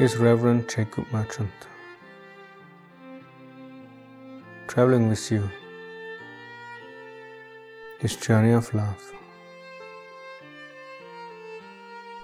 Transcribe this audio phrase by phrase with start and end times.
[0.00, 1.52] is Reverend Jacob Merchant.
[4.66, 5.48] Traveling with you,
[8.00, 9.12] this journey of love.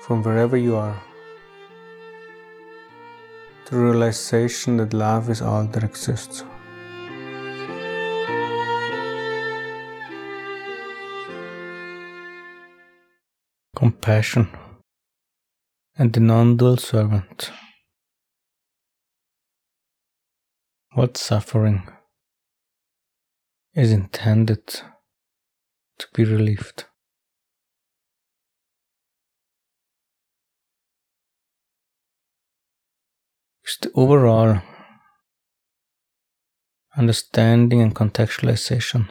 [0.00, 1.00] From wherever you are,
[3.70, 6.42] the realization that love is all that exists.
[13.76, 14.48] Compassion
[15.96, 17.50] and the non dual servant.
[20.94, 21.88] What suffering
[23.74, 26.84] is intended to be relieved?
[33.64, 34.60] Is the overall
[36.96, 39.08] understanding and contextualization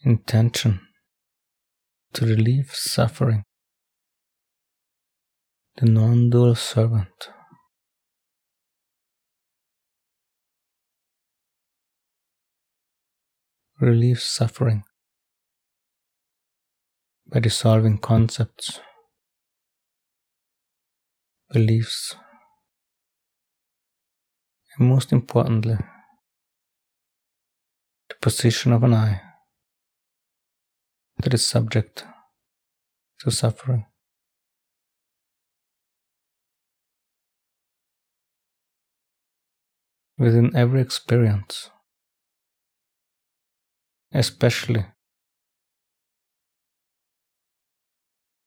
[0.00, 0.80] intention
[2.14, 3.45] to relieve suffering
[5.78, 7.28] the non-dual servant.
[13.78, 14.84] Relieves suffering
[17.26, 18.80] by dissolving concepts,
[21.50, 22.16] beliefs,
[24.78, 25.76] and most importantly,
[28.08, 29.20] the position of an I
[31.18, 32.06] that is subject
[33.20, 33.84] to suffering.
[40.18, 41.70] Within every experience,
[44.12, 44.86] especially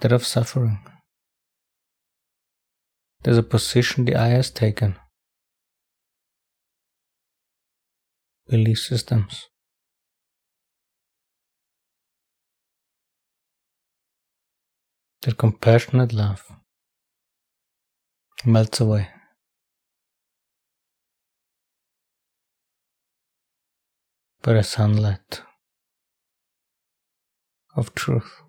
[0.00, 0.84] that of suffering.
[3.22, 4.96] There's a position the I has taken.
[8.46, 9.48] Belief systems.
[15.22, 16.42] That compassionate love
[18.44, 19.13] melts away.
[24.44, 25.40] But a sunlight
[27.74, 28.43] of truth.